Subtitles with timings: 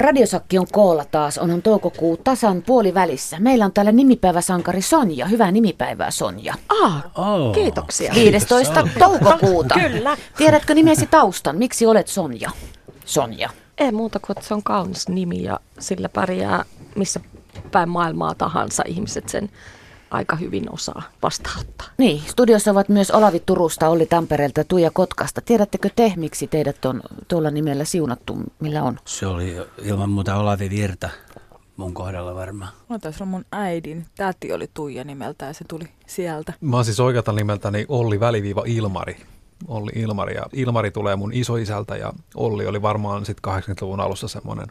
[0.00, 3.36] Radiosakki on koolla taas, onhan toukokuu tasan puoli välissä.
[3.40, 5.26] Meillä on täällä nimipäiväsankari Sonja.
[5.26, 6.54] Hyvää nimipäivää Sonja.
[6.82, 7.54] Ah, oh.
[7.54, 8.12] kiitoksia.
[8.14, 8.88] 15.
[8.98, 9.74] toukokuuta.
[9.88, 10.16] Kyllä.
[10.36, 11.56] Tiedätkö nimesi taustan?
[11.56, 12.50] Miksi olet Sonja?
[13.04, 13.50] Sonja.
[13.78, 16.64] Ei muuta kuin, että se on kaunis nimi ja sillä pärjää
[16.96, 17.20] missä
[17.70, 19.50] päin maailmaa tahansa ihmiset sen
[20.10, 21.86] aika hyvin osaa vastaanottaa.
[21.98, 25.40] Niin, studiossa ovat myös Olavi Turusta, Olli Tampereelta ja Tuija Kotkasta.
[25.40, 28.98] Tiedättekö te, miksi teidät on tuolla nimellä siunattu, millä on?
[29.04, 31.10] Se oli ilman muuta Olavi Virta
[31.76, 32.72] mun kohdalla varmaan.
[32.88, 34.06] No tässä on mun äidin.
[34.16, 36.52] Täti oli Tuija nimeltä ja se tuli sieltä.
[36.60, 39.16] Mä oon siis oikealta nimeltäni Olli väliviiva Ilmari.
[39.68, 44.66] Olli Ilmari ja Ilmari tulee mun isoisältä ja Olli oli varmaan sitten 80-luvun alussa semmoinen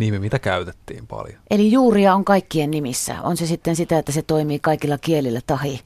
[0.00, 1.38] nimi, mitä käytettiin paljon.
[1.50, 3.22] Eli juuria on kaikkien nimissä.
[3.22, 5.80] On se sitten sitä, että se toimii kaikilla kielillä tahi,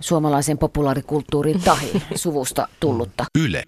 [0.00, 3.24] suomalaisen populaarikulttuurin tahi, suvusta tullutta.
[3.38, 3.62] Yle.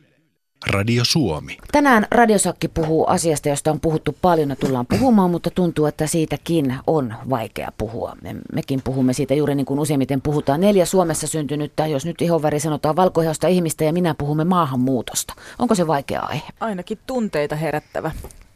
[0.67, 1.57] Radio Suomi.
[1.73, 6.75] Tänään Radiosakki puhuu asiasta, josta on puhuttu paljon ja tullaan puhumaan, mutta tuntuu, että siitäkin
[6.87, 8.17] on vaikea puhua.
[8.23, 10.61] Me, mekin puhumme siitä juuri niin kuin useimmiten puhutaan.
[10.61, 15.35] Neljä Suomessa syntynyttä, jos nyt ihonväri sanotaan valkoihosta ihmistä ja minä puhumme maahanmuutosta.
[15.59, 16.49] Onko se vaikea aihe?
[16.61, 18.11] Ainakin tunteita herättävä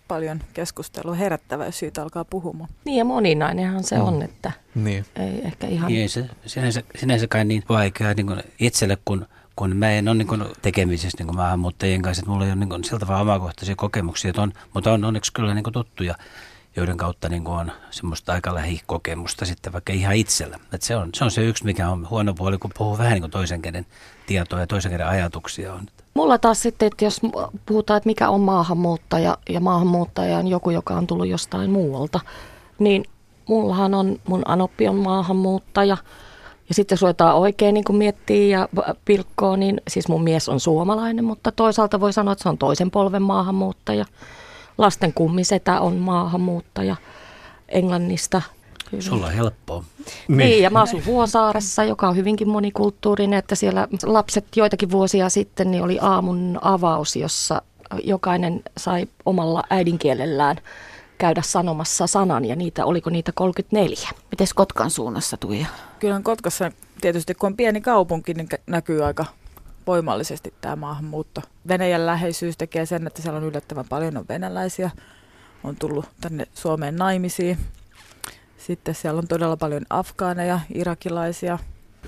[0.08, 2.70] paljon keskustelua herättävä, jos siitä alkaa puhumaan.
[2.84, 4.02] Niin ja moninainenhan se mm.
[4.02, 5.04] on, että niin.
[5.16, 5.88] ei ehkä ihan...
[5.88, 10.08] Niin, ei se sinänsä, sinänsä kai niin vaikea niin kuin itselle, kun, kun mä en
[10.08, 13.06] ole niin kuin tekemisissä niin kuin maahanmuuttajien kanssa, että mulla ei ole niin kuin, siltä
[13.06, 16.14] vaan omakohtaisia kokemuksia, että on, mutta on onneksi kyllä niin kuin tuttuja,
[16.76, 20.58] joiden kautta niin kuin on semmoista aika lähikokemusta sitten vaikka ihan itsellä.
[20.72, 23.22] Että se, on, se on se yksi, mikä on huono puoli, kun puhuu vähän niin
[23.22, 23.86] kuin toisen käden
[24.26, 25.86] tietoa ja toisen käden ajatuksia on.
[26.14, 27.20] Mulla taas sitten, että jos
[27.66, 32.20] puhutaan, että mikä on maahanmuuttaja ja maahanmuuttaja on joku, joka on tullut jostain muualta,
[32.78, 33.04] niin
[33.48, 35.96] mullahan on, mun anoppi on maahanmuuttaja.
[36.68, 38.68] Ja sitten jos ruvetaan oikein niin miettiä ja
[39.04, 42.90] pilkkoa, niin siis mun mies on suomalainen, mutta toisaalta voi sanoa, että se on toisen
[42.90, 44.04] polven maahanmuuttaja.
[44.78, 46.96] Lasten kummisetä on maahanmuuttaja
[47.68, 48.42] Englannista
[48.92, 49.02] Kyllä.
[49.02, 49.84] Sulla on helppoa.
[50.28, 50.38] Niin.
[50.38, 55.70] niin, ja mä asun Vuosaaressa, joka on hyvinkin monikulttuurinen, että siellä lapset joitakin vuosia sitten
[55.70, 57.62] niin oli aamun avaus, jossa
[58.04, 60.56] jokainen sai omalla äidinkielellään
[61.18, 64.08] käydä sanomassa sanan, ja niitä, oliko niitä 34?
[64.30, 65.66] Miten Kotkan suunnassa, Tuija?
[65.98, 69.24] Kyllä Kotkassa tietysti, kun on pieni kaupunki, niin näkyy aika
[69.86, 71.40] voimallisesti tämä maahanmuutto.
[71.68, 74.90] Venäjän läheisyys tekee sen, että siellä on yllättävän paljon on venäläisiä,
[75.64, 77.58] on tullut tänne Suomeen naimisiin
[78.66, 81.58] sitten siellä on todella paljon afgaaneja, irakilaisia.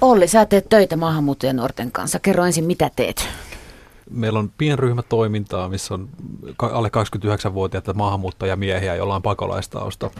[0.00, 2.18] Olli, sä teet töitä maahanmuuttajien nuorten kanssa.
[2.18, 3.28] Kerro ensin, mitä teet?
[4.10, 6.08] Meillä on pienryhmätoimintaa, missä on
[6.58, 10.10] alle 29-vuotiaita maahanmuuttajamiehiä, joilla on pakolaistausta.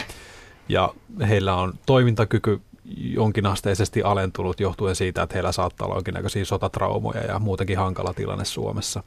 [0.69, 0.95] Ja
[1.29, 2.61] heillä on toimintakyky
[2.97, 9.03] jonkinasteisesti alentunut johtuen siitä, että heillä saattaa olla jonkinnäköisiä sotatraumoja ja muutenkin hankala tilanne Suomessa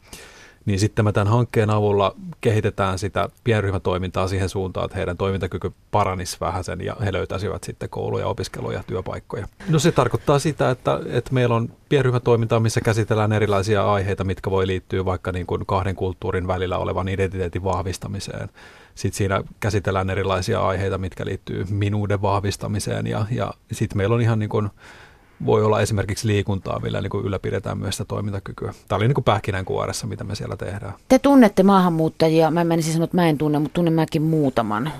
[0.68, 6.38] niin sitten me tämän hankkeen avulla kehitetään sitä pienryhmätoimintaa siihen suuntaan, että heidän toimintakyky paranisi
[6.42, 9.48] vähän sen ja he löytäisivät sitten kouluja, opiskeluja, työpaikkoja.
[9.70, 14.68] No se tarkoittaa sitä, että, että meillä on pienryhmätoimintaa, missä käsitellään erilaisia aiheita, mitkä voi
[14.68, 18.50] liittyä vaikka niin kuin kahden kulttuurin välillä olevan identiteetin vahvistamiseen.
[18.96, 24.40] Sitten siinä käsitellään erilaisia aiheita, mitkä liittyy minuuden vahvistamiseen ja, ja sitten meillä on ihan
[24.40, 24.70] niin kuin
[25.46, 28.74] voi olla esimerkiksi liikuntaa, millä niin kuin ylläpidetään myös sitä toimintakykyä.
[28.88, 30.94] Tämä oli niin kuin pähkinänkuoressa, mitä me siellä tehdään.
[31.08, 34.92] Te tunnette maahanmuuttajia, mä menisin sanoa, että mä en tunne, mutta tunnen mäkin muutaman.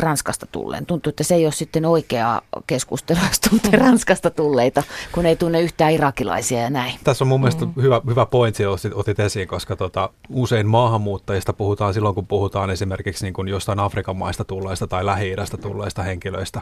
[0.00, 0.86] Ranskasta tulleen.
[0.86, 4.82] Tuntuu, että se ei ole sitten oikeaa keskustelua, jos tuntee Ranskasta tulleita,
[5.12, 6.94] kun ei tunne yhtään irakilaisia ja näin.
[7.04, 7.72] Tässä on mun mielestä mm.
[7.82, 13.24] hyvä, hyvä pointsi, jos otit esiin, koska tota, usein maahanmuuttajista puhutaan silloin, kun puhutaan esimerkiksi
[13.24, 16.60] niin kuin jostain Afrikan maista tulleista tai Lähi-idästä tulleista henkilöistä.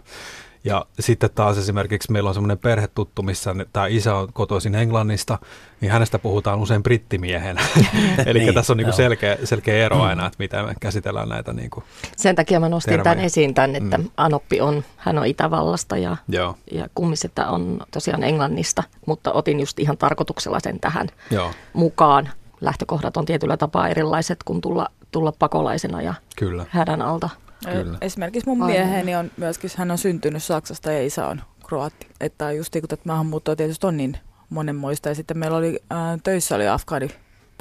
[0.65, 5.39] Ja sitten taas esimerkiksi meillä on semmoinen perhetuttu, missä tämä isä on kotoisin Englannista,
[5.81, 7.63] niin hänestä puhutaan usein brittimiehenä.
[8.27, 11.83] Eli niin, tässä on niinku selkeä, selkeä ero aina, että miten me käsitellään näitä niinku
[12.17, 13.05] Sen takia mä nostin termejä.
[13.05, 14.11] tämän esiin tämän, että mm.
[14.17, 16.57] Anoppi on, hän on Itävallasta ja, Joo.
[16.73, 21.51] ja kummisetta on tosiaan Englannista, mutta otin just ihan tarkoituksella sen tähän Joo.
[21.73, 22.29] mukaan.
[22.61, 26.67] Lähtökohdat on tietyllä tapaa erilaiset kuin tulla, tulla pakolaisena ja Kyllä.
[26.69, 27.31] hädän alta.
[27.65, 27.99] Kyllä.
[28.01, 32.07] Esimerkiksi mun mieheni on myöskin, hän on syntynyt Saksasta ja isä on kroatti.
[32.21, 34.19] Että just kun tätä maahanmuuttoa tietysti on niin
[34.51, 35.09] monenmoista.
[35.09, 37.11] Ja sitten meillä oli ää, töissä oli afgaani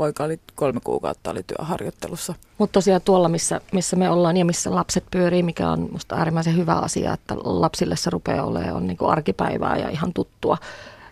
[0.01, 2.35] poika oli kolme kuukautta oli työharjoittelussa.
[2.57, 6.57] Mutta tosiaan tuolla, missä, missä me ollaan ja missä lapset pyörii, mikä on minusta äärimmäisen
[6.57, 10.57] hyvä asia, että lapsille se rupeaa olemaan on niinku arkipäivää ja ihan tuttua.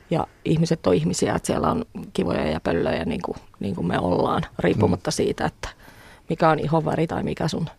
[0.10, 4.00] Ja ihmiset on ihmisiä, että siellä on kivoja ja pöllöjä niin kuin, niin kuin me
[4.00, 5.14] ollaan, riippumatta mm.
[5.14, 5.70] siitä, että
[6.30, 7.70] mikä on ihonväri tai mikä sun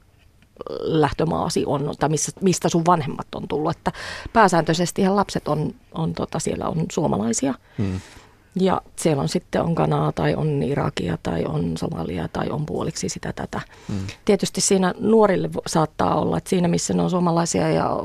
[0.81, 3.77] lähtömaasi on, tai missä, mistä sun vanhemmat on tullut.
[3.77, 3.93] Että
[4.33, 7.55] pääsääntöisesti ihan lapset on, on tota, siellä on suomalaisia.
[7.79, 8.01] Hmm.
[8.55, 13.09] Ja siellä on sitten on Ganaa tai on Irakia tai on Somalia tai on puoliksi
[13.09, 13.61] sitä tätä.
[13.89, 13.95] Mm.
[14.25, 17.99] Tietysti siinä nuorille saattaa olla, että siinä missä ne on suomalaisia ja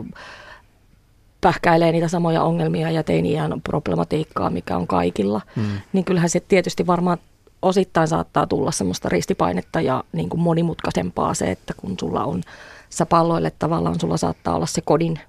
[1.42, 5.64] pähkäilee niitä samoja ongelmia ja teiniään problematiikkaa, mikä on kaikilla, mm.
[5.94, 7.18] niin kyllähän se tietysti varmaan
[7.62, 12.42] osittain saattaa tulla semmoista ristipainetta ja niin kuin monimutkaisempaa se, että kun sulla on,
[12.90, 15.20] sä palloille tavallaan, sulla saattaa olla se kodin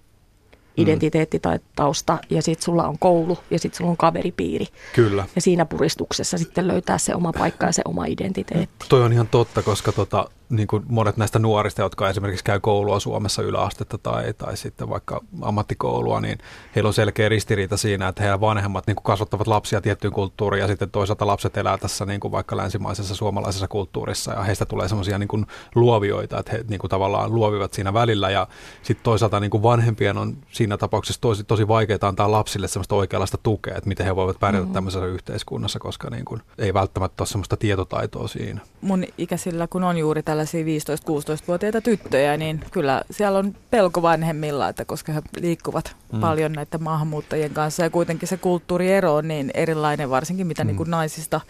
[0.76, 0.82] Mm.
[0.82, 4.67] identiteetti tai tausta ja sitten sulla on koulu ja sitten sulla on kaveripiiri.
[4.94, 5.25] Kyllä.
[5.34, 8.87] Ja siinä puristuksessa sitten löytää se oma paikka ja se oma identiteetti.
[8.88, 13.00] Toi on ihan totta, koska tota, niin kuin monet näistä nuorista, jotka esimerkiksi käy koulua
[13.00, 16.38] Suomessa yläastetta tai, tai sitten vaikka ammattikoulua, niin
[16.76, 20.66] heillä on selkeä ristiriita siinä, että heidän vanhemmat niin kuin kasvattavat lapsia tiettyyn kulttuuriin ja
[20.66, 25.19] sitten toisaalta lapset elää tässä niin kuin vaikka länsimaisessa suomalaisessa kulttuurissa ja heistä tulee semmoisia
[25.19, 28.46] niin luovioita, että he niin kuin tavallaan luovivat siinä välillä ja
[28.82, 33.38] sitten toisaalta niin kuin vanhempien on siinä tapauksessa tosi, tosi vaikeaa antaa lapsille semmoista oikeanlaista
[33.42, 34.72] tukea, että miten he voivat pärjätä mm.
[34.72, 38.60] tämmöisessä yhteiskunnassa, koska niin kuin ei välttämättä ole semmoista tietotaitoa siinä.
[38.81, 44.84] Mun ikäisillä, kun on juuri tällaisia 15-16-vuotiaita tyttöjä, niin kyllä siellä on pelko vanhemmilla, että
[44.84, 46.20] koska he liikkuvat mm.
[46.20, 50.66] paljon näiden maahanmuuttajien kanssa ja kuitenkin se kulttuuriero on niin erilainen, varsinkin mitä mm.
[50.66, 51.40] niin kuin naisista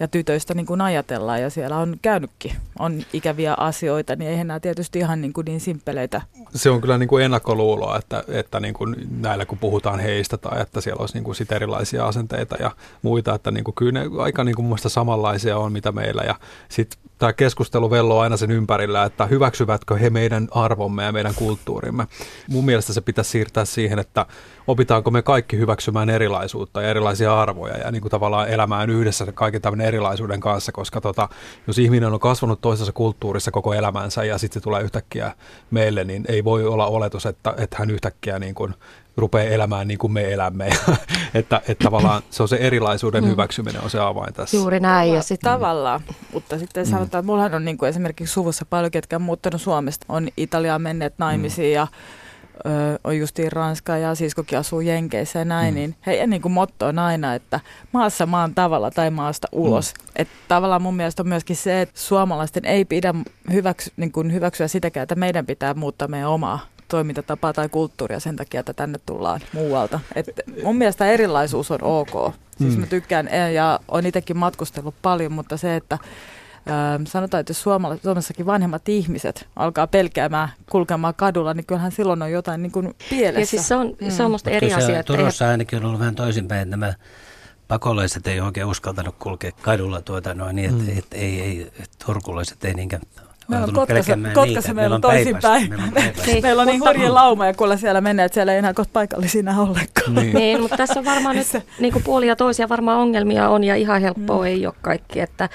[0.00, 4.60] ja tytöistä niin kuin ajatellaan ja siellä on käynytkin, on ikäviä asioita, niin eihän nämä
[4.60, 6.22] tietysti ihan niin, kuin niin simppeleitä.
[6.54, 10.60] Se on kyllä niin kuin ennakkoluuloa, että, että niin kuin näillä kun puhutaan heistä tai
[10.60, 12.70] että siellä olisi niin kuin sit erilaisia asenteita ja
[13.02, 16.34] muita, että niin kuin kyllä ne aika niin kuin samanlaisia on mitä meillä ja
[16.68, 22.06] sitten tämä keskustelu velloo aina sen ympärillä, että hyväksyvätkö he meidän arvomme ja meidän kulttuurimme.
[22.48, 24.26] Mun mielestä se pitäisi siirtää siihen, että
[24.66, 29.62] opitaanko me kaikki hyväksymään erilaisuutta ja erilaisia arvoja ja niin kuin tavallaan elämään yhdessä kaiken
[29.62, 31.28] tämän erilaisuuden kanssa, koska tota,
[31.66, 35.32] jos ihminen on kasvanut toisessa kulttuurissa koko elämänsä ja sitten se tulee yhtäkkiä
[35.70, 38.74] meille, niin ei voi olla oletus, että, että hän yhtäkkiä niin kuin
[39.18, 40.66] rupeaa elämään niin kuin me elämme.
[41.34, 43.30] että, että tavallaan se on se erilaisuuden mm.
[43.30, 44.56] hyväksyminen on se avain tässä.
[44.56, 45.12] Juuri näin.
[45.12, 45.40] Ja sit...
[45.40, 46.00] Tavallaan,
[46.32, 46.90] mutta sitten mm.
[46.90, 50.82] sanotaan, että mullahan on niin kuin esimerkiksi suvussa paljon, ketkä on muuttanut Suomesta, on Italiaan
[50.82, 51.74] menneet naimisiin mm.
[51.74, 51.86] ja
[52.66, 55.78] ö, on justiin Ranska ja siskokin asuu Jenkeissä ja näin, mm.
[55.78, 57.60] niin heidän niin kuin motto on aina, että
[57.92, 59.94] maassa maan tavalla tai maasta ulos.
[59.94, 60.04] Mm.
[60.16, 63.14] Että tavallaan mun mielestä on myöskin se, että suomalaisten ei pidä
[63.52, 68.36] hyväksy, niin kuin hyväksyä sitäkään, että meidän pitää muuttaa meidän omaa toimintatapaa tai kulttuuria sen
[68.36, 70.00] takia, että tänne tullaan muualta.
[70.14, 70.26] Et
[70.64, 72.34] mun mielestä erilaisuus on ok.
[72.58, 72.80] Siis mm.
[72.80, 75.98] mä tykkään ja on itsekin matkustellut paljon, mutta se, että
[77.06, 77.62] sanotaan, että jos
[78.02, 83.40] Suomessakin vanhemmat ihmiset alkaa pelkäämään kulkemaan kadulla, niin kyllähän silloin on jotain niin kuin pielessä.
[83.40, 84.10] Ja siis se on, mm.
[84.10, 85.02] se on musta eri asia.
[85.02, 85.52] Turussa eihän...
[85.52, 86.94] ainakin on ollut vähän toisinpäin, että nämä
[87.68, 90.98] pakolaiset ei oikein uskaltanut kulkea kadulla tuota noin, niin, että mm.
[90.98, 93.02] et, ei, ei, et turkulaiset ei niinkään
[93.48, 95.68] Meillä on Kotkassa, Kotkassa meillä on toisinpäin.
[95.70, 98.58] Meillä on, niin, meillä on niin hurja lauma ja kuule siellä menee, että siellä ei
[98.58, 100.14] enää kohta paikallisia enää ollenkaan.
[100.14, 100.34] Niin.
[100.34, 101.46] niin, mutta tässä on varmaan nyt
[101.78, 104.46] niin kuin puolia toisia varmaan ongelmia on ja ihan helppoa mm.
[104.46, 105.20] ei ole kaikki.
[105.20, 105.48] Että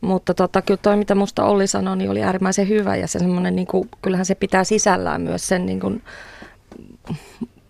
[0.00, 3.56] mutta tota, kyllä toi, mitä musta Olli sanoi, niin oli äärimmäisen hyvä ja se semmoinen,
[3.56, 6.02] niin kuin, kyllähän se pitää sisällään myös sen niin kuin,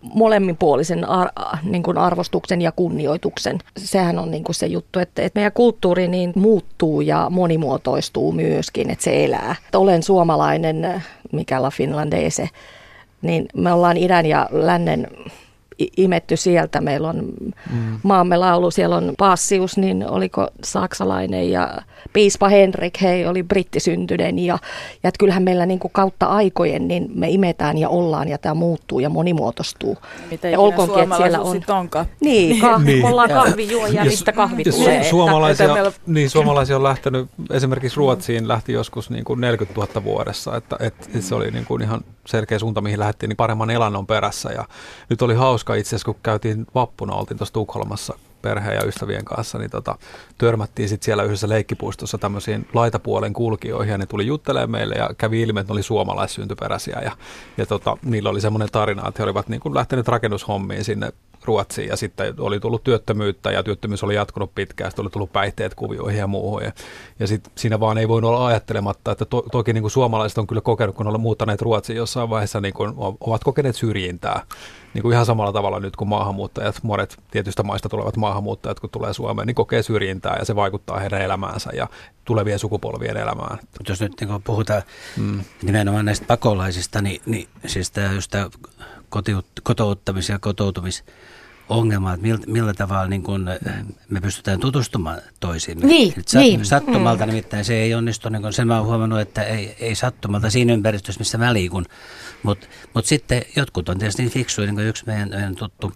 [0.01, 1.29] molemminpuolisen ar,
[1.63, 3.59] niin kuin arvostuksen ja kunnioituksen.
[3.77, 8.89] Sehän on niin kuin se juttu, että, että meidän kulttuuri niin muuttuu ja monimuotoistuu myöskin,
[8.89, 9.55] että se elää.
[9.73, 12.49] Olen suomalainen, mikä la finlandese,
[13.21, 15.07] niin me ollaan idän ja lännen
[15.97, 16.81] imetty sieltä.
[16.81, 17.23] Meillä on
[17.71, 17.99] mm.
[18.03, 21.77] maamme laulu, siellä on Passius, niin oliko saksalainen ja
[22.13, 24.57] piispa Henrik, hei, oli brittisyntyinen ja,
[25.03, 28.53] ja että kyllähän meillä niin kuin kautta aikojen niin me imetään ja ollaan ja tämä
[28.53, 29.97] muuttuu ja monimuotoistuu.
[30.31, 31.61] Mitä ja olkoonkin, että siellä on...
[31.69, 32.05] onkaan.
[32.21, 33.05] Niin, kah- niin.
[33.05, 35.01] ollaan kahvijuojia, mistä kahvi ja tulee.
[35.01, 35.91] Su- suomalaisia, meillä...
[36.05, 41.21] niin, suomalaisia on lähtenyt, esimerkiksi Ruotsiin lähti joskus niin kuin 40 000 vuodessa, että, että
[41.21, 44.49] se oli niin kuin ihan selkeä suunta, mihin lähdettiin, niin paremman elannon perässä.
[44.51, 44.65] Ja
[45.09, 49.57] nyt oli hauska itse asiassa, kun käytiin vappuna, oltiin tuossa Tukholmassa perheen ja ystävien kanssa,
[49.57, 49.97] niin tota,
[50.37, 55.41] törmättiin sitten siellä yhdessä leikkipuistossa tämmöisiin laitapuolen kulkijoihin ja ne tuli juttelemaan meille ja kävi
[55.41, 57.11] ilmi, että ne oli suomalaissyntyperäisiä ja,
[57.57, 61.11] ja tota, niillä oli semmoinen tarina, että he olivat niin lähteneet rakennushommiin sinne
[61.45, 65.75] Ruotsiin ja sitten oli tullut työttömyyttä ja työttömyys oli jatkunut pitkään, sitten oli tullut päihteet
[65.75, 66.63] kuvioihin ja muuhun.
[66.63, 66.71] Ja,
[67.19, 70.47] ja sitten siinä vaan ei voinut olla ajattelematta, että to, toki niin kuin suomalaiset on
[70.47, 74.41] kyllä kokenut, kun ovat muuttaneet Ruotsiin jossain vaiheessa, niin kuin, ovat kokeneet syrjintää.
[74.93, 79.13] Niin kuin ihan samalla tavalla nyt kuin maahanmuuttajat, monet tietystä maista tulevat maahanmuuttajat, kun tulee
[79.13, 81.87] Suomeen, niin kokee syrjintää ja se vaikuttaa heidän elämäänsä ja
[82.25, 83.59] tulevien sukupolvien elämään.
[83.61, 84.81] Mutta jos nyt niin puhutaan
[85.17, 85.43] mm.
[85.61, 88.49] nimenomaan näistä pakolaisista, niin, niin siis tämä just tämä
[89.63, 91.03] kotouttamis- ja kotoutumis-
[91.69, 93.49] ongelma, että millä, millä tavalla niin kun
[94.09, 95.85] me pystytään tutustumaan toisiimme.
[95.85, 96.65] Niin, sat, niin.
[96.65, 97.29] Sattumalta mm.
[97.29, 100.73] nimittäin se ei onnistu, niin kun sen mä oon huomannut, että ei, ei sattumalta siinä
[100.73, 101.85] ympäristössä, missä mä liikun.
[102.43, 105.93] Mutta mut sitten jotkut on tietysti niin fiksuja, niin kuin yksi meidän, meidän tuttu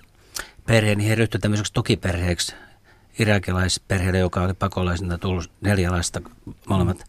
[0.65, 2.55] perhe, niin he ryhtyivät tämmöiseksi tukiperheeksi
[3.19, 6.21] irakilaisperheelle, joka oli pakolaisena tullut neljä lasta,
[6.69, 7.03] molemmat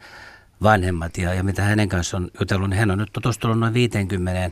[0.63, 1.19] vanhemmat.
[1.19, 4.51] Ja, ja mitä hänen kanssa on jutellut, niin hän on nyt tutustunut noin 50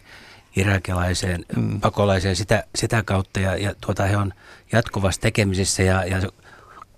[0.56, 1.80] irakilaiseen mm.
[1.80, 3.40] pakolaiseen sitä, sitä kautta.
[3.40, 4.32] Ja, ja tuota, he on
[4.73, 6.23] jatkuvasti tekemisissä ja, ja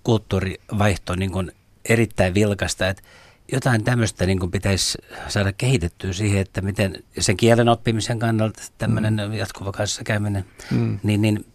[0.03, 1.51] kulttuurivaihto niin kuin
[1.89, 2.87] erittäin vilkasta.
[2.89, 3.03] Että
[3.51, 4.97] jotain tämmöistä niin kuin pitäisi
[5.27, 9.33] saada kehitettyä siihen, että miten sen kielen oppimisen kannalta tämmöinen mm.
[9.33, 10.99] jatkuva kanssakäyminen, mm.
[11.03, 11.45] niin, niin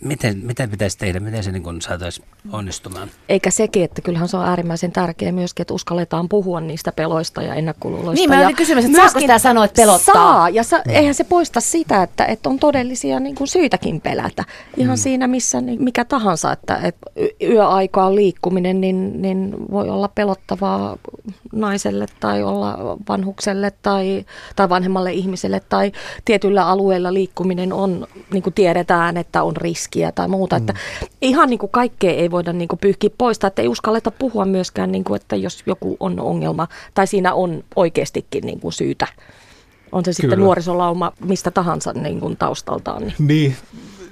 [0.00, 3.10] Miten, miten pitäisi tehdä, miten se niin saataisiin onnistumaan?
[3.28, 7.54] Eikä sekin, että kyllähän se on äärimmäisen tärkeää myöskin, että uskalletaan puhua niistä peloista ja
[7.54, 8.14] ennakkoluuloista.
[8.14, 10.14] Niin, mä olin kysymys, että saako sitä sanoa, että pelottaa?
[10.14, 14.44] Saa, ja sa, eihän se poista sitä, että, että on todellisia niin kuin syytäkin pelätä.
[14.76, 15.02] Ihan mm.
[15.02, 17.10] siinä, missä niin, mikä tahansa, että, että
[17.42, 20.96] yöaikaan liikkuminen niin, niin voi olla pelottavaa
[21.52, 24.24] naiselle tai olla vanhukselle tai,
[24.56, 25.92] tai vanhemmalle ihmiselle tai
[26.24, 29.56] tietyllä alueella liikkuminen on, niin kuin tiedetään, että on
[29.88, 30.58] riskiä tai muuta.
[30.58, 30.60] Mm.
[30.60, 30.74] Että
[31.20, 34.92] ihan niin kuin kaikkea ei voida niin kuin pyyhkiä pois, että ei uskalleta puhua myöskään,
[34.92, 39.06] niin kuin, että jos joku on ongelma tai siinä on oikeastikin niin kuin syytä.
[39.92, 40.44] On se sitten Kyllä.
[40.44, 43.02] nuorisolauma mistä tahansa niin kuin taustaltaan.
[43.02, 43.14] Niin.
[43.18, 43.56] niin,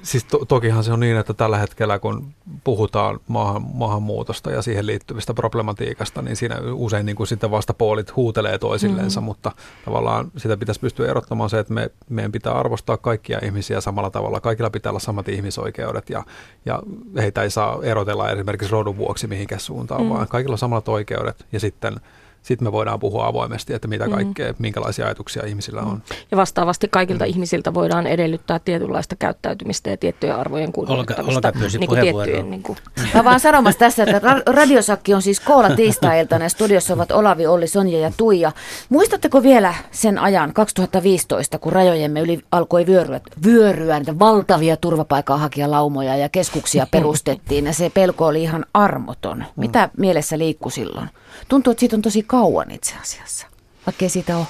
[0.06, 2.34] siis to, tokihan se on niin, että tällä hetkellä kun
[2.64, 8.58] puhutaan maahan, maahanmuutosta ja siihen liittyvistä problematiikasta, niin siinä usein niin kuin sitten vastapuolit huutelee
[8.58, 9.26] toisillensa, mm-hmm.
[9.26, 9.52] mutta
[9.84, 14.40] tavallaan sitä pitäisi pystyä erottamaan se, että me, meidän pitää arvostaa kaikkia ihmisiä samalla tavalla.
[14.40, 16.24] Kaikilla pitää olla samat ihmisoikeudet ja,
[16.66, 16.82] ja
[17.16, 20.14] heitä ei saa erotella esimerkiksi rodun vuoksi mihinkään suuntaan, mm-hmm.
[20.14, 21.96] vaan kaikilla on samat oikeudet ja sitten–
[22.46, 24.12] sitten me voidaan puhua avoimesti, että mitä mm.
[24.12, 24.56] kaikkea, mm.
[24.58, 26.02] minkälaisia ajatuksia ihmisillä on.
[26.30, 27.30] Ja vastaavasti kaikilta mm.
[27.30, 31.52] ihmisiltä voidaan edellyttää tietynlaista käyttäytymistä ja tiettyjä arvojen kunnioittamista.
[31.78, 32.78] Niin kuin tiettyjen, niin kuin.
[33.14, 37.66] Mä vaan sanomassa tässä, että Radiosakki on siis koolla tiistai-iltana ja studiossa ovat Olavi, Olli,
[37.66, 38.52] Sonja ja Tuija.
[38.88, 46.28] Muistatteko vielä sen ajan 2015, kun rajojemme yli alkoi vyöryä, vyöryä niitä valtavia turvapaikanhakijalaumoja ja
[46.28, 49.44] keskuksia perustettiin ja se pelko oli ihan armoton.
[49.56, 51.08] Mitä mielessä liikkui silloin?
[51.48, 52.35] Tuntuu, että siitä on tosi kauan
[52.70, 53.46] itse asiassa,
[53.86, 54.46] vaikkei siitä ole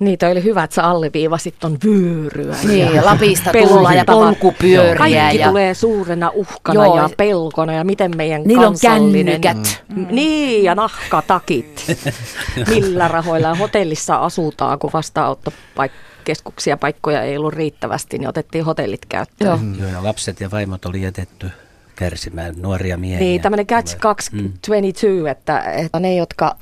[0.00, 2.56] Niitä oli hyvä, että sä alleviivasit ton vyöryä.
[2.68, 4.94] Niin, ja Lapista tullaan ja polkupyöriä.
[4.96, 5.48] Kaikki ja...
[5.48, 6.96] tulee suurena uhkana Joo.
[6.96, 9.34] ja pelkona ja miten meidän Niillä kansallinen...
[9.34, 9.84] on kännykät.
[9.96, 10.06] Mm.
[10.10, 11.86] Niin, ja nahkatakit.
[12.74, 19.48] Millä rahoilla hotellissa asutaan, kun vastaanottokeskuksia paikkoja ei ollut riittävästi, niin otettiin hotellit käyttöön.
[19.48, 19.56] Joo.
[19.56, 19.78] Mm.
[19.78, 21.50] Joo, ja lapset ja vaimot oli jätetty
[21.96, 23.18] kärsimään nuoria miehiä.
[23.18, 25.26] Niin, tämmöinen catch 22, mm.
[25.26, 26.56] että, että ne, jotka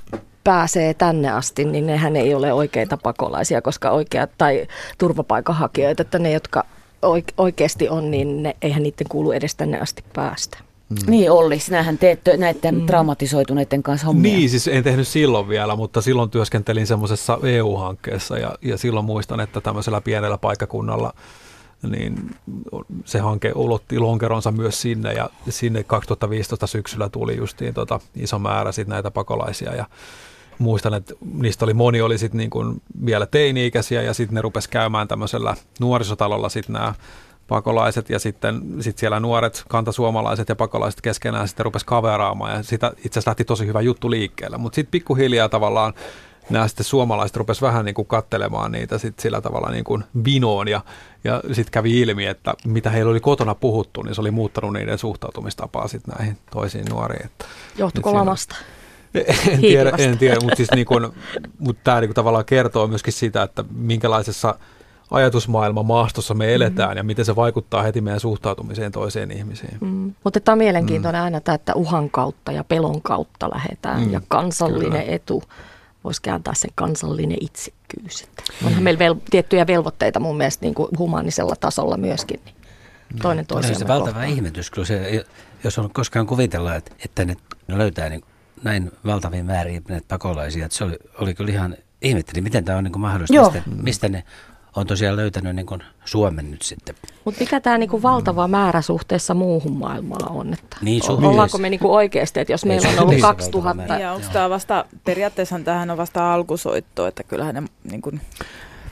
[0.44, 4.66] pääsee tänne asti, niin nehän ei ole oikeita pakolaisia, koska oikeat tai
[4.98, 6.64] turvapaikanhakijoita, että ne, jotka
[7.36, 10.58] oikeasti on, niin ne, eihän niiden kuulu edes tänne asti päästä.
[10.88, 10.96] Mm.
[11.10, 12.86] Niin Olli, sinähän teet näiden mm.
[12.86, 14.36] traumatisoituneiden kanssa hommia.
[14.36, 19.40] Niin, siis en tehnyt silloin vielä, mutta silloin työskentelin semmoisessa EU-hankkeessa ja, ja silloin muistan,
[19.40, 21.12] että tämmöisellä pienellä paikkakunnalla–
[21.82, 22.30] niin
[23.04, 28.72] se hanke ulotti lonkeronsa myös sinne ja sinne 2015 syksyllä tuli justiin tota iso määrä
[28.72, 29.84] sit näitä pakolaisia ja
[30.58, 34.68] muistan, että niistä oli moni oli sit niin kuin vielä teini-ikäisiä ja sitten ne rupes
[34.68, 36.94] käymään tämmöisellä nuorisotalolla sitten nämä
[37.48, 42.92] pakolaiset ja sitten sit siellä nuoret kantasuomalaiset ja pakolaiset keskenään sitten rupes kaveraamaan ja sitä
[42.96, 45.94] itse asiassa lähti tosi hyvä juttu liikkeelle, mutta sitten pikkuhiljaa tavallaan
[46.50, 50.68] nämä sitten suomalaiset rupes vähän niin kuin kattelemaan niitä sit sillä tavalla niin kuin vinoon
[50.68, 50.80] ja,
[51.24, 54.98] ja sitten kävi ilmi, että mitä heillä oli kotona puhuttu, niin se oli muuttanut niiden
[54.98, 57.26] suhtautumistapaa sitten näihin toisiin nuoriin.
[57.26, 57.44] Että
[57.78, 58.56] Johtuiko lamasta?
[59.50, 61.08] En tiedä, en tiedä mutta siis niin kuin,
[61.58, 64.54] mutta tämä niin kuin tavallaan kertoo myöskin sitä, että minkälaisessa
[65.10, 66.96] ajatusmaailma maastossa me eletään mm.
[66.96, 69.78] ja miten se vaikuttaa heti meidän suhtautumiseen toiseen ihmisiin.
[69.80, 70.14] Mm.
[70.24, 71.24] Mutta tämä on mielenkiintoinen mm.
[71.24, 74.12] aina, että uhan kautta ja pelon kautta lähdetään mm.
[74.12, 75.14] ja kansallinen Kyllä.
[75.14, 75.42] etu
[76.04, 78.26] voisi kääntää sen kansallinen itsekkyys.
[78.64, 78.84] Onhan mm.
[78.84, 82.40] meillä vel, tiettyjä velvoitteita mun mielestä niin kuin humanisella tasolla myöskin.
[82.44, 83.78] Niin toinen toisiaan.
[83.78, 84.28] Se valtava kohtaan.
[84.28, 85.24] ihmetys, kun se,
[85.64, 87.36] jos on koskaan kuvitella, että, että ne,
[87.68, 88.24] ne löytää niin,
[88.62, 92.84] näin valtavia määriä näitä pakolaisia, että se oli, oli kyllä ihan ihmettelin, miten tämä on
[92.84, 94.24] niin kuin mahdollista, mistä, mistä ne
[94.76, 96.94] on tosiaan löytänyt niin kuin Suomen nyt sitten.
[97.24, 100.54] Mutta mikä tämä niin valtava määrä suhteessa muuhun maailmaan on?
[100.54, 101.30] Että niin, suhteessa.
[101.30, 103.98] Ollaanko me niin oikeasti, että jos meillä on ollut 2000...
[103.98, 108.20] Ja onko tämä vasta, periaatteessa tähän on vasta alkusoitto, että kyllähän ne niin kuin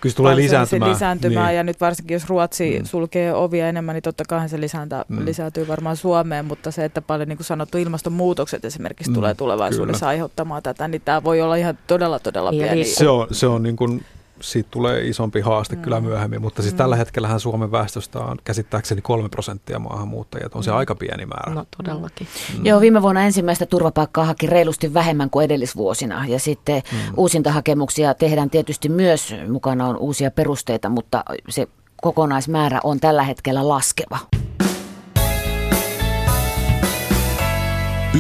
[0.01, 0.93] Kyllä se tulee lisääntymään.
[0.93, 1.57] lisääntymään niin.
[1.57, 2.85] ja nyt varsinkin jos Ruotsi mm.
[2.85, 5.25] sulkee ovia enemmän, niin totta kai se lisääntä, mm.
[5.25, 9.15] lisääntyy varmaan Suomeen, mutta se, että paljon niin kuin sanottu ilmastonmuutokset esimerkiksi mm.
[9.15, 10.09] tulee tulevaisuudessa Kyllä.
[10.09, 12.85] aiheuttamaan tätä, niin tämä voi olla ihan todella todella pieni.
[12.85, 14.05] Se on, se on niin kuin
[14.41, 15.83] siitä tulee isompi haaste mm.
[15.83, 16.79] kyllä myöhemmin, mutta siis mm.
[16.79, 20.77] tällä hetkellähän Suomen väestöstä on käsittääkseni kolme prosenttia maahanmuuttajia, että on se mm.
[20.77, 21.55] aika pieni määrä.
[21.55, 22.27] No todellakin.
[22.59, 22.67] Mm.
[22.67, 26.99] Joo, viime vuonna ensimmäistä turvapaikkaa haki reilusti vähemmän kuin edellisvuosina ja sitten mm.
[27.17, 31.69] uusintahakemuksia tehdään tietysti myös, mukana on uusia perusteita, mutta se
[32.03, 34.19] kokonaismäärä on tällä hetkellä laskeva.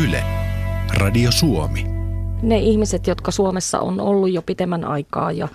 [0.05, 0.25] Yle,
[0.95, 1.85] Radio Suomi.
[2.43, 5.49] Ne ihmiset, jotka Suomessa on ollut jo pitemmän aikaa ja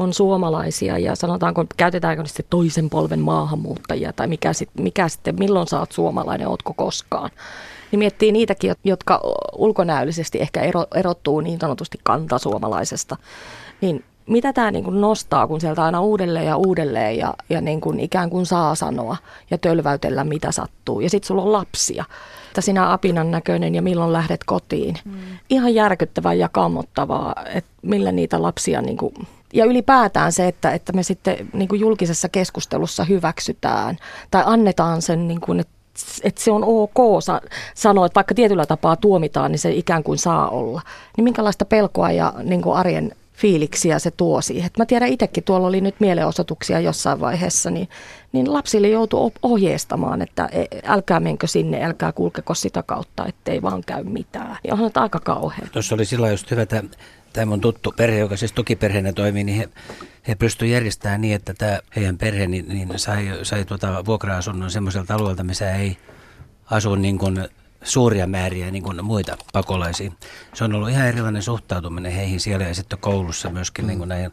[0.00, 5.68] on suomalaisia ja sanotaanko, käytetäänkö sitten toisen polven maahanmuuttajia tai mikä, sit, mikä sitten, milloin
[5.68, 7.30] sä oot suomalainen, ootko koskaan.
[7.90, 9.20] Niin miettii niitäkin, jotka
[9.56, 13.16] ulkonäöllisesti ehkä ero, erottuu niin sanotusti kantasuomalaisesta.
[13.80, 18.00] Niin mitä tämä niin nostaa, kun sieltä aina uudelleen ja uudelleen ja, ja niin kuin
[18.00, 19.16] ikään kuin saa sanoa
[19.50, 21.00] ja tölväytellä mitä sattuu.
[21.00, 22.04] Ja sitten sulla on lapsia,
[22.46, 24.96] että sinä apinan näköinen ja milloin lähdet kotiin.
[25.04, 25.12] Mm.
[25.50, 29.14] Ihan järkyttävää ja kammottavaa, että millä niitä lapsia niin kuin
[29.52, 33.96] ja ylipäätään se, että, että me sitten niin kuin julkisessa keskustelussa hyväksytään
[34.30, 35.72] tai annetaan sen, niin kuin, että,
[36.22, 37.22] että se on ok
[37.74, 40.82] sanoa, että vaikka tietyllä tapaa tuomitaan, niin se ikään kuin saa olla.
[41.16, 44.70] Niin minkälaista pelkoa ja niin kuin arjen fiiliksiä se tuo siihen.
[44.78, 47.88] Mä tiedän itsekin, tuolla oli nyt mielenosoituksia jossain vaiheessa, niin,
[48.32, 53.82] niin lapsille joutuu ohjeistamaan, että e, älkää menkö sinne, älkää kulkeko sitä kautta, ettei vaan
[53.86, 54.56] käy mitään.
[54.64, 55.68] Ja onhan aika kauhean.
[55.72, 56.82] Tuossa oli silloin just hyvä tämä,
[57.32, 59.68] tämä mun tuttu perhe, joka siis tukiperheenä toimii, niin he,
[60.28, 65.14] he pystyivät järjestämään niin, että tämä heidän perhe niin, niin sai, sai tuota vuokra-asunnon semmoiselta
[65.14, 65.96] alueelta, missä ei
[66.70, 67.48] asu niin kuin
[67.82, 70.12] suuria määriä niin kuin muita pakolaisia.
[70.54, 73.86] Se on ollut ihan erilainen suhtautuminen heihin siellä ja sitten koulussa myöskin mm.
[73.86, 74.30] niin kuin näihin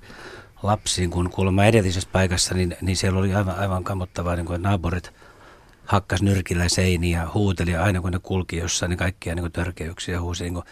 [0.64, 5.14] lapsiin, kun kuulemma edellisessä paikassa, niin, niin siellä oli aivan, aivan kammottavaa, niin kuin naapurit
[5.86, 10.22] hakkas nyrkillä seiniä ja huuteli aina kun ne kulki jossain, niin kaikkia niin kuin törkeyksiä
[10.22, 10.66] huusi niin kuin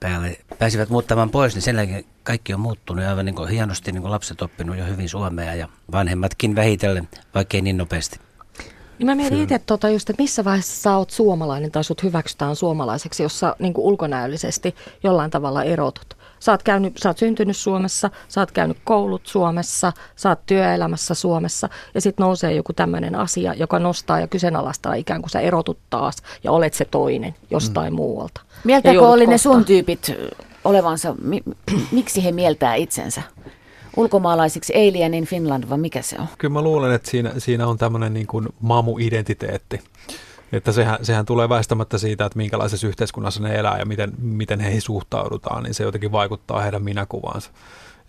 [0.00, 0.38] päälle.
[0.58, 4.02] Pääsivät muuttamaan pois, niin sen jälkeen kaikki on muuttunut ja aivan niin kuin hienosti niin
[4.02, 8.25] kuin lapset oppinut jo hyvin suomea ja vanhemmatkin vähitellen, vaikkei niin nopeasti.
[8.98, 12.56] Niin mä mietin itse tota just, että missä vaiheessa sä oot suomalainen tai sut hyväksytään
[12.56, 16.16] suomalaiseksi, jos sä niin ulkonäöllisesti jollain tavalla erotut.
[16.40, 21.14] Sä oot, käynyt, sä oot syntynyt Suomessa, sä oot käynyt koulut Suomessa, sä oot työelämässä
[21.14, 25.78] Suomessa ja sitten nousee joku tämmöinen asia, joka nostaa ja kyseenalaistaa ikään kuin sä erotut
[25.90, 27.96] taas ja olet se toinen jostain mm.
[27.96, 28.40] muualta.
[28.64, 30.12] Mieltäkö oli ne sun tyypit
[30.64, 31.42] olevansa, mi,
[31.92, 33.22] miksi he mieltää itsensä?
[33.96, 36.26] Ulkomaalaisiksi Alien in Finland, vai mikä se on?
[36.38, 39.80] Kyllä mä luulen, että siinä, siinä on tämmöinen niin kuin mamu-identiteetti.
[40.52, 44.82] Että sehän, sehän tulee väistämättä siitä, että minkälaisessa yhteiskunnassa ne elää ja miten, miten heihin
[44.82, 47.50] suhtaudutaan, niin se jotenkin vaikuttaa heidän minäkuvaansa.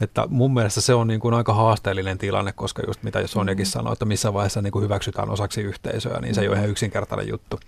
[0.02, 3.70] Että mun mielestä se on niin kuin aika haasteellinen tilanne, koska just mitä Sonjakin mm.
[3.70, 7.28] sanoi, että missä vaiheessa niin kuin hyväksytään osaksi yhteisöä, niin se ei ole ihan yksinkertainen
[7.28, 7.60] juttu.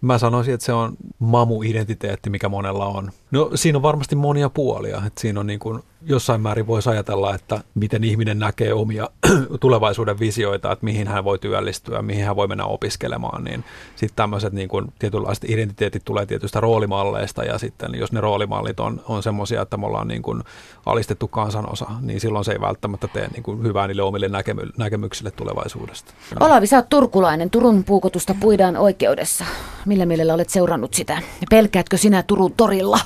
[0.00, 3.10] Mä sanoisin, että se on mamu-identiteetti, mikä monella on.
[3.30, 5.02] No siinä on varmasti monia puolia.
[5.06, 9.10] Että siinä on niin kuin, jossain määrin voisi ajatella, että miten ihminen näkee omia
[9.60, 13.44] tulevaisuuden visioita, että mihin hän voi työllistyä, mihin hän voi mennä opiskelemaan.
[13.44, 13.64] Niin
[13.96, 19.02] sitten tämmöiset niin kuin, tietynlaiset identiteetit tulee tietystä roolimalleista ja sitten jos ne roolimallit on,
[19.08, 20.42] on semmoisia, että me ollaan niin kuin
[20.86, 25.30] alistettu kansanosa, niin silloin se ei välttämättä tee niin kuin hyvää niille omille näkemy- näkemyksille
[25.30, 26.14] tulevaisuudesta.
[26.40, 27.50] Olavi, sä oot turkulainen.
[27.50, 29.44] Turun puukotusta puidaan oikeudessa.
[29.86, 31.22] Millä mielellä olet seurannut sitä?
[31.50, 32.98] Pelkäätkö sinä Turun torilla?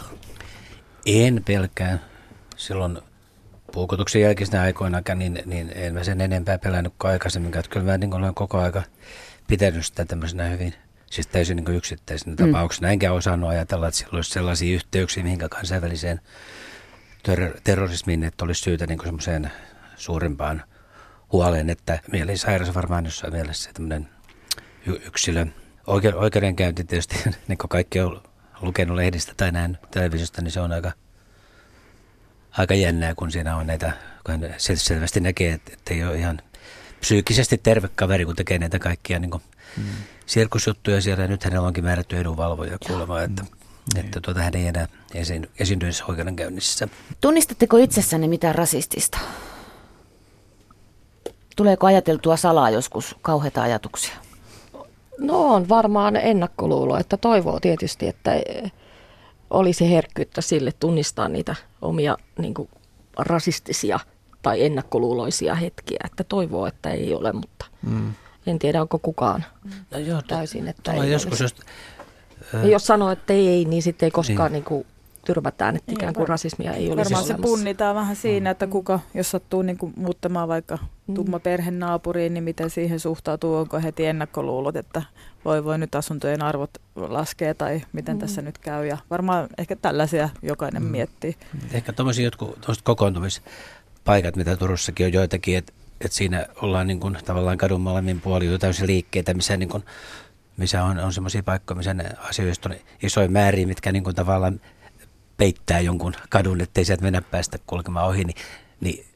[1.07, 2.12] En pelkää.
[2.63, 2.99] Silloin
[3.73, 7.59] puukotuksen jälkeisenä aikoina, niin, niin en mä sen enempää pelännyt kuin aikaisemmin.
[7.59, 8.83] Että kyllä mä niin olen koko aika
[9.47, 10.75] pitänyt sitä tämmöisenä hyvin,
[11.11, 12.47] siis täysin niin yksittäisenä mm.
[12.47, 12.91] tapauksena.
[12.91, 16.21] Enkä osannut ajatella, että sillä olisi sellaisia yhteyksiä mihinkä kansainväliseen
[17.23, 19.53] ter- terrorismiin, että olisi syytä niin semmoiseen
[19.97, 20.63] suurempaan
[21.33, 24.09] huoleen, että mielisairas varmaan jossain mielessä tämmöinen
[24.87, 25.47] yksilö
[25.87, 27.17] Oike- oikeudenkäynti tietysti,
[27.49, 28.23] niin kuin kaikki on
[28.61, 30.93] lukenut lehdistä tai näin televisiosta, niin se on aika,
[32.59, 33.93] aika jännää, kun siinä on näitä,
[34.27, 36.41] kun hän selvästi näkee, että, ei ole ihan
[37.01, 39.43] psyykkisesti terve kaveri, kun tekee näitä kaikkia niin kuin
[39.77, 39.85] mm.
[40.27, 41.23] sirkusjuttuja siellä.
[41.23, 44.01] Ja nyt hänellä onkin määrätty edunvalvoja kuulemma, että, mm.
[44.01, 46.89] että tuota, hän ei enää esiin, esiintyisi oikeudenkäynnissä.
[47.21, 49.19] Tunnistatteko itsessänne mitään rasistista?
[51.57, 54.15] Tuleeko ajateltua salaa joskus kauheita ajatuksia?
[55.19, 58.31] No on varmaan ennakkoluulo, että toivoo tietysti, että
[59.53, 62.69] olisi herkkyyttä sille tunnistaa niitä omia niin kuin,
[63.19, 64.01] rasistisia
[64.43, 68.13] tai ennakkoluuloisia hetkiä, että toivoo, että ei ole, mutta mm.
[68.47, 69.45] en tiedä, onko kukaan
[69.91, 71.55] no joo, täysin, että ei joskus, jos,
[72.53, 74.53] ja jos sanoo, että ei, niin sitten ei koskaan niin.
[74.53, 74.87] Niin kuin,
[75.25, 79.31] tyrmätään, että ikään kuin rasismia ei olisi Varmaan se punnitaan vähän siinä, että kuka, jos
[79.31, 81.15] sattuu niin kuin muuttamaan vaikka mm.
[81.15, 85.03] tumma perhe naapuriin, niin miten siihen suhtautuu, onko heti ennakkoluulot, että
[85.45, 88.21] voi voi nyt asuntojen arvot laskee tai miten mm.
[88.21, 88.87] tässä nyt käy.
[88.87, 90.89] Ja varmaan ehkä tällaisia jokainen mm.
[90.89, 91.37] miettii.
[91.73, 95.73] Ehkä tuommoisia jotkut kokoontumispaikat, mitä Turussakin on joitakin, että
[96.05, 99.85] että siinä ollaan niin kuin, tavallaan kadun molemmin puolin täysin liikkeitä, missä, niin kuin,
[100.57, 104.61] missä on, on semmoisia paikkoja, missä ne asioista on isoja määriä, mitkä niin kuin, tavallaan
[105.37, 108.37] peittää jonkun kadun, ettei sieltä mennä päästä kulkemaan ohi, niin,
[108.81, 109.07] niin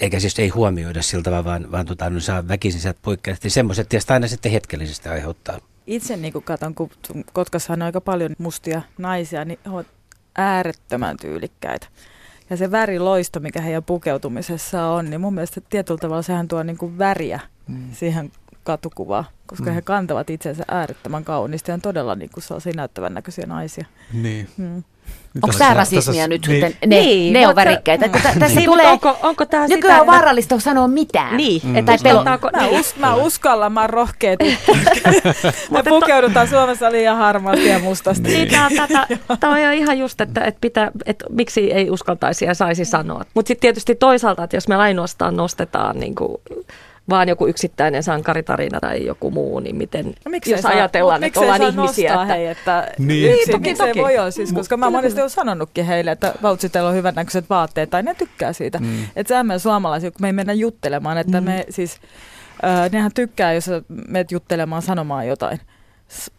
[0.00, 3.36] eikä siis ei huomioida siltä, vaan, vaan tota, no saa väkisin sieltä poikkeaa.
[3.48, 5.60] Semmoiset tietysti aina sitten hetkellisesti aiheuttaa
[5.90, 6.90] itse niin kun katson, kun
[7.32, 9.86] Kotkassa on aika paljon mustia naisia, niin he ovat
[10.36, 11.86] äärettömän tyylikkäitä.
[12.50, 16.78] Ja se väriloisto, mikä heidän pukeutumisessa on, niin mun mielestä tietyllä tavalla sehän tuo niin
[16.78, 17.92] kuin väriä mm.
[17.92, 18.32] siihen
[18.64, 19.74] katukuvaan, koska mm.
[19.74, 23.86] he kantavat itsensä äärettömän kauniisti ja on todella niin kuin sellaisia näyttävän näköisiä naisia.
[24.12, 24.48] Niin.
[24.56, 24.82] Mm.
[25.42, 26.46] Onko tämä rasismia nyt?
[26.46, 26.60] Niin.
[26.60, 28.06] Ne, niin, ne on värikkäitä.
[28.06, 28.12] Mm.
[28.12, 28.64] Tässä niin.
[28.64, 31.36] tulee, onko, onko tämä nykyään sitä, on vaarallista sanoa mitään.
[31.36, 31.60] Niin.
[31.64, 31.84] Mm.
[31.84, 32.80] Tai pelottaako, mä, niin.
[32.80, 34.36] us, mä uskallan, mä oon rohkea
[35.70, 38.28] Me pukeudutaan Suomessa liian harmaasti ja mustasti.
[38.28, 38.48] Niin,
[39.40, 43.24] tämä on jo ihan just, että, että, pitää, että miksi ei uskaltaisi ja saisi sanoa.
[43.34, 46.36] Mutta sitten tietysti toisaalta, että jos me ainoastaan nostetaan niin kuin
[47.08, 51.62] vaan joku yksittäinen sankaritarina tai joku muu, niin miten, no, jos saa, ajatellaan, että ollaan
[51.62, 52.12] ihmisiä.
[52.12, 52.24] Että...
[52.24, 53.32] Hei, että niin.
[53.32, 54.00] Yksin, toki, toki.
[54.00, 57.90] voi olla, siis, koska mä monesti olen sanonutkin heille, että vautsitella on hyvät näköiset vaatteet,
[57.90, 58.78] tai ne tykkää siitä.
[58.78, 59.04] Mm.
[59.16, 61.44] Että sehän meidän suomalaisia, kun me ei mennä juttelemaan, että mm.
[61.44, 62.00] me siis,
[62.64, 63.70] äh, nehän tykkää, jos
[64.08, 65.60] menet juttelemaan sanomaan jotain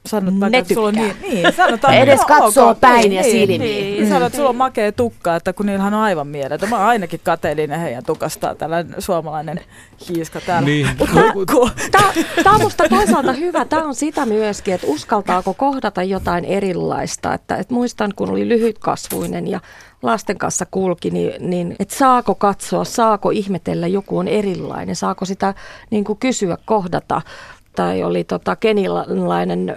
[0.05, 3.23] sanot vaikka, että sulla on niin, niin sanotaan, Edes no, katsoo okay, päin niin, ja
[3.23, 3.61] silmiin.
[3.61, 4.09] Niin, niin.
[4.09, 6.69] Sanot, että sulla on makea tukka, että kun niillähän on aivan mieletön.
[6.69, 9.61] Mä ainakin kateellinen heidän tukastaan, tällainen suomalainen
[10.09, 10.65] hiiska täällä.
[10.65, 10.87] Niin.
[12.43, 13.65] Tämä on musta toisaalta hyvä.
[13.65, 17.33] Tämä on sitä myöskin, että uskaltaako kohdata jotain erilaista.
[17.33, 19.59] Että, että muistan, kun oli lyhytkasvuinen ja
[20.01, 25.53] lasten kanssa kulki, niin, niin että saako katsoa, saako ihmetellä, joku on erilainen, saako sitä
[25.89, 27.21] niin kuin kysyä, kohdata
[27.75, 29.75] tai oli tota kenilainen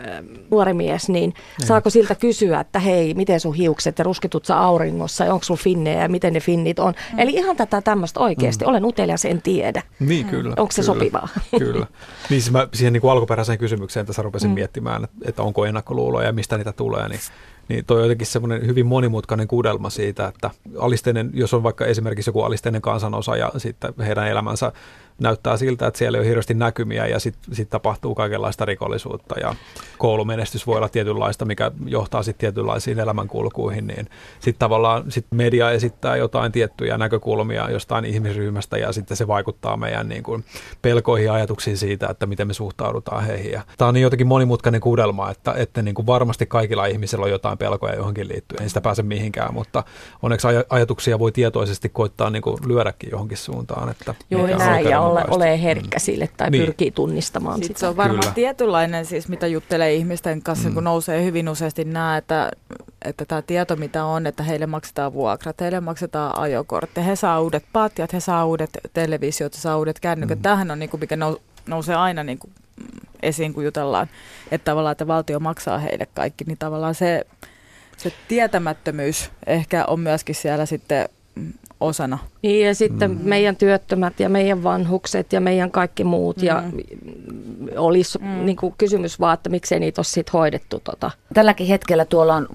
[0.50, 1.66] nuori mies, niin mm.
[1.66, 5.61] saako siltä kysyä, että hei, miten sun hiukset ja ruskitut sä auringossa ja onko sulla
[5.62, 6.94] finnejä ja miten ne finnit on.
[7.12, 7.18] Mm.
[7.18, 8.64] Eli ihan tätä tämmöistä oikeasti.
[8.64, 8.70] Mm.
[8.70, 9.83] Olen utelias, en tiedä.
[10.00, 10.54] Niin, kyllä.
[10.57, 11.28] Onko se kyllä, sopivaa?
[11.59, 11.87] Kyllä.
[12.30, 14.54] Niin siis mä siihen niin kuin alkuperäiseen kysymykseen tässä rupesin mm.
[14.54, 17.20] miettimään, että, että onko ennakkoluuloja ja mistä niitä tulee, niin
[17.68, 22.29] niin toi on jotenkin semmoinen hyvin monimutkainen kuudelma siitä, että alisteinen, jos on vaikka esimerkiksi
[22.29, 24.72] joku alisteinen kansanosa ja sitten heidän elämänsä
[25.18, 29.55] näyttää siltä, että siellä ei ole hirveästi näkymiä ja sitten sit tapahtuu kaikenlaista rikollisuutta ja
[29.98, 34.09] koulumenestys voi olla tietynlaista, mikä johtaa sitten tietynlaisiin elämänkulkuihin, niin
[34.40, 40.09] sitten tavallaan sit media esittää jotain tiettyjä näkökulmia jostain ihmisryhmästä ja sitten se vaikuttaa meidän
[40.09, 40.44] niin kuin
[40.83, 43.61] pelkoihin ja ajatuksiin siitä, että miten me suhtaudutaan heihin.
[43.79, 47.54] Tämä on niin jotenkin monimutkainen kuudelma, että, että niin kuin varmasti kaikilla ihmisillä on jotain
[47.59, 49.85] pelkoja johonkin liittyen, ei sitä pääse mihinkään, mutta
[50.23, 53.88] onneksi aj- ajatuksia voi tietoisesti koittaa niin kuin lyödäkin johonkin suuntaan.
[53.88, 56.64] Että Juuri näin, ja ole, ole herkkä sille tai niin.
[56.64, 57.81] pyrkii tunnistamaan Sitten sitä.
[57.81, 58.35] Se on varmaan Kyllä.
[58.35, 60.75] tietynlainen, siis mitä juttelee ihmisten kanssa, mm.
[60.75, 62.51] kun nousee hyvin useasti nämä, että,
[63.05, 67.64] että tämä tieto mitä on, että heille maksetaan vuokrat, heille maksetaan ajokortti, he saa uudet
[67.73, 70.38] patjat, he saa uudet televisiot, he saa uudet kännykät.
[70.38, 70.43] Mm.
[70.43, 71.17] Tämähän on niin kuin, mikä
[71.67, 72.53] nousee aina niin kuin
[73.22, 74.09] esiin, kun jutellaan,
[74.50, 77.27] että tavallaan, että valtio maksaa heille kaikki, niin tavallaan se,
[77.96, 81.09] se tietämättömyys ehkä on myöskin siellä sitten
[81.81, 82.18] osana.
[82.42, 83.18] Niin ja sitten mm.
[83.22, 86.44] meidän työttömät ja meidän vanhukset ja meidän kaikki muut mm.
[86.44, 86.62] ja
[87.77, 88.46] olisi mm.
[88.46, 90.81] niin kuin kysymys vaan, että miksei niitä ole sit hoidettu.
[90.85, 91.11] Tota.
[91.35, 92.48] Tälläkin hetkellä tuolla on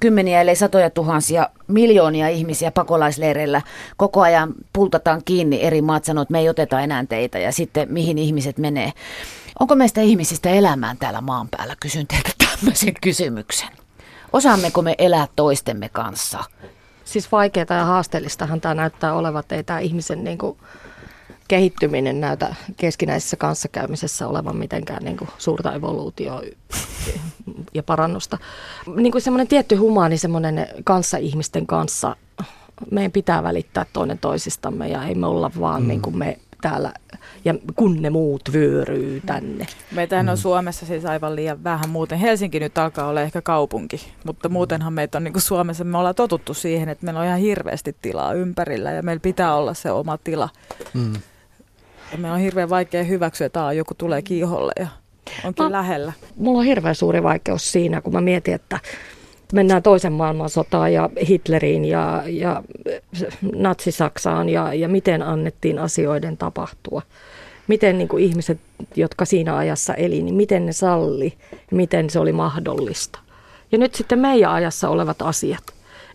[0.00, 3.62] kymmeniä ellei satoja tuhansia miljoonia ihmisiä pakolaisleireillä.
[3.96, 7.92] Koko ajan pultataan kiinni eri maat sanoo, että me ei oteta enää teitä ja sitten
[7.92, 8.92] mihin ihmiset menee.
[9.60, 11.76] Onko meistä ihmisistä elämään täällä maan päällä?
[11.80, 13.68] Kysyn teiltä tämmöisen kysymyksen.
[14.32, 16.44] Osaammeko me elää toistemme kanssa?
[17.10, 20.58] siis vaikeaa ja haasteellistahan tämä näyttää olevan, ei tämä ihmisen niin kuin,
[21.48, 26.42] kehittyminen näytä keskinäisessä kanssakäymisessä olevan mitenkään niin kuin, suurta evoluutio
[27.74, 28.38] ja parannusta.
[28.96, 30.66] Niin kuin semmoinen tietty humaani semmoinen
[31.20, 32.16] ihmisten kanssa,
[32.90, 35.88] meidän pitää välittää toinen toisistamme ja ei me olla vaan mm.
[35.88, 36.92] niin kuin me täällä,
[37.44, 39.66] ja kun ne muut vyöryy tänne.
[39.92, 40.30] Meitähän mm.
[40.30, 42.18] on Suomessa siis aivan liian vähän muuten.
[42.18, 46.14] Helsinki nyt alkaa olla ehkä kaupunki, mutta muutenhan meitä on niin kuin Suomessa, me ollaan
[46.14, 50.18] totuttu siihen, että meillä on ihan hirveästi tilaa ympärillä ja meillä pitää olla se oma
[50.18, 50.48] tila.
[50.94, 51.12] Mm.
[52.12, 54.86] Ja meillä on hirveän vaikea hyväksyä, että joku tulee kiiholle ja
[55.44, 56.12] onkin no, lähellä.
[56.36, 58.78] Mulla on hirveän suuri vaikeus siinä, kun mä mietin, että
[59.52, 62.62] mennään toisen maailmansotaan ja Hitleriin ja, ja
[63.54, 67.02] Natsi-Saksaan ja, ja miten annettiin asioiden tapahtua.
[67.68, 68.58] Miten niin kuin ihmiset,
[68.96, 71.32] jotka siinä ajassa eli, niin miten ne salli
[71.70, 73.18] miten se oli mahdollista.
[73.72, 75.62] Ja nyt sitten meidän ajassa olevat asiat.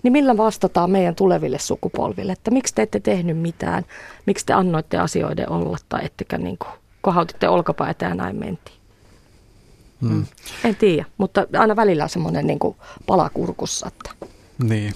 [0.04, 3.84] Niin millä vastataan meidän tuleville sukupolville, että miksi te ette tehnyt mitään,
[4.26, 6.72] miksi te annoitte asioiden olla tai ettekä niin kuin
[7.02, 8.75] kohautitte olkapäitä ja näin mentiin.
[10.02, 10.26] Hmm.
[10.64, 12.60] En tiedä, mutta aina välillä on semmoinen niin
[13.06, 13.88] pala kurkussa.
[13.88, 14.28] Että.
[14.64, 14.94] Niin,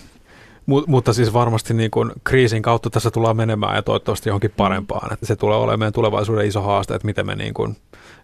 [0.70, 5.14] Mut, mutta siis varmasti niin kuin kriisin kautta tässä tullaan menemään ja toivottavasti johonkin parempaan.
[5.14, 7.78] Että se tulee olemaan meidän tulevaisuuden iso haaste, että miten me, niin kuin,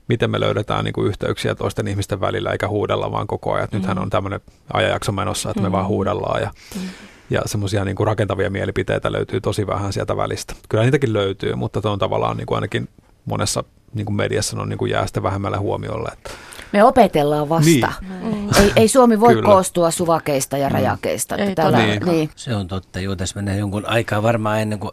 [0.07, 3.63] miten me löydetään niin kuin yhteyksiä toisten ihmisten välillä eikä huudella vaan koko ajan.
[3.63, 4.03] Että nythän mm.
[4.03, 4.39] on tämmöinen
[4.73, 5.71] ajanjakso menossa, että me mm.
[5.71, 6.81] vaan huudellaan ja, mm.
[7.29, 10.53] ja semmoisia niin rakentavia mielipiteitä löytyy tosi vähän sieltä välistä.
[10.69, 12.89] Kyllä niitäkin löytyy, mutta se on tavallaan niin kuin ainakin
[13.25, 16.09] monessa niin kuin mediassa on niin kuin jää sitten vähemmälle huomiolle.
[16.13, 16.31] Että
[16.73, 17.93] Me opetellaan vasta.
[18.21, 18.49] Niin.
[18.61, 19.45] Ei, ei Suomi voi Kyllä.
[19.45, 21.35] koostua suvakeista ja rajakeista.
[21.35, 22.11] Ei Että täällä, todellakaan.
[22.15, 22.29] niin.
[22.35, 22.99] Se on totta.
[22.99, 24.91] Joo, tässä menee jonkun aikaa varmaan ennen kuin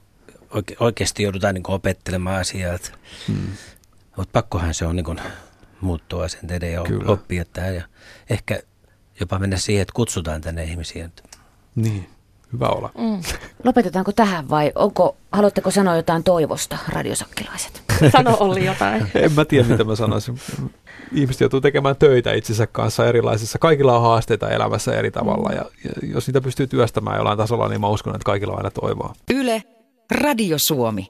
[0.50, 2.78] oike- oikeasti joudutaan niin opettelemaan asiaa.
[3.28, 3.37] Hmm.
[4.16, 5.20] Mutta pakkohan se on niin
[5.80, 7.12] muuttua asenteiden ja Kyllä.
[7.12, 7.74] oppia tähän.
[7.74, 7.82] Ja
[8.30, 8.62] ehkä
[9.20, 11.11] jopa mennä siihen, että kutsutaan tänne ihmisiä.
[11.74, 12.08] Niin,
[12.52, 12.90] hyvä olla.
[13.64, 17.82] Lopetetaanko tähän vai onko, haluatteko sanoa jotain toivosta, radiosakkilaiset?
[18.12, 19.10] Sano Olli jotain.
[19.14, 20.38] En mä tiedä, mitä mä sanoisin.
[21.12, 23.58] Ihmiset joutuu tekemään töitä itsensä kanssa erilaisissa.
[23.58, 27.80] Kaikilla on haasteita elämässä eri tavalla ja, ja jos niitä pystyy työstämään jollain tasolla, niin
[27.80, 29.14] mä uskon, että kaikilla on aina toivoa.
[29.30, 29.62] Yle,
[30.10, 31.08] Radio Suomi.